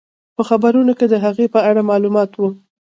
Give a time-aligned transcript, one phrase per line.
[0.35, 2.49] په خبرونو کې د هغې په اړه معلومات وو.